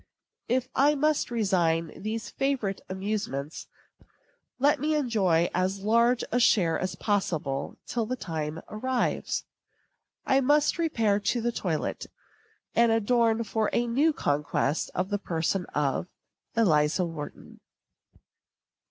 [0.47, 3.67] If I must resign these favorite amusements,
[4.57, 9.43] let me enjoy as large a share as possible till the time arrives.
[10.25, 12.07] I must repair to the toilet,
[12.73, 16.07] and adorn for a new conquest the person of
[16.55, 17.59] ELIZA WHARTON.